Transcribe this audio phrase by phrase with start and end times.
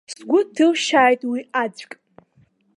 [0.13, 1.91] Сгәы ҭылшьааит уи аӡәк.